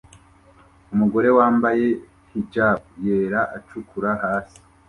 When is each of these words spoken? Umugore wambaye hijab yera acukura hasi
Umugore 0.93 1.29
wambaye 1.37 1.87
hijab 2.33 2.79
yera 3.05 3.41
acukura 3.57 4.09
hasi 4.23 4.59